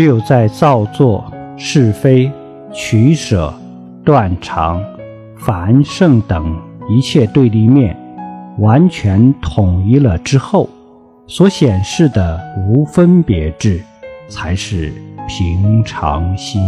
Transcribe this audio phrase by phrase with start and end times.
[0.00, 2.32] 只有在造作、是非、
[2.72, 3.52] 取舍、
[4.02, 4.82] 断常、
[5.36, 7.94] 繁盛等一切对立面
[8.60, 10.70] 完全统一了之后，
[11.26, 13.78] 所显示的无分别智，
[14.26, 14.90] 才是
[15.28, 16.62] 平常心。